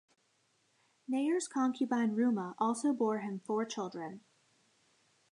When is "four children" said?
3.45-4.21